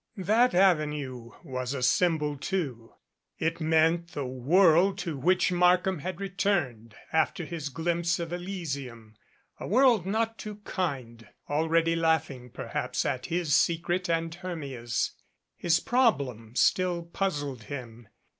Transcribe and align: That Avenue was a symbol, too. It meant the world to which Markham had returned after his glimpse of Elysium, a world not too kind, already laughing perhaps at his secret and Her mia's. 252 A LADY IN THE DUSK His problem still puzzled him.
That 0.17 0.55
Avenue 0.55 1.29
was 1.43 1.75
a 1.75 1.83
symbol, 1.83 2.35
too. 2.35 2.95
It 3.37 3.61
meant 3.61 4.13
the 4.13 4.25
world 4.25 4.97
to 5.05 5.15
which 5.15 5.51
Markham 5.51 5.99
had 5.99 6.19
returned 6.19 6.95
after 7.13 7.45
his 7.45 7.69
glimpse 7.69 8.17
of 8.17 8.33
Elysium, 8.33 9.13
a 9.59 9.67
world 9.67 10.07
not 10.07 10.39
too 10.39 10.55
kind, 10.65 11.27
already 11.51 11.95
laughing 11.95 12.49
perhaps 12.49 13.05
at 13.05 13.27
his 13.27 13.53
secret 13.55 14.09
and 14.09 14.33
Her 14.33 14.55
mia's. 14.55 15.11
252 15.11 15.13
A 15.13 15.13
LADY 15.15 15.19
IN 15.29 15.57
THE 15.61 15.69
DUSK 15.69 15.77
His 15.77 15.79
problem 15.85 16.55
still 16.55 17.03
puzzled 17.03 17.63
him. 17.65 18.07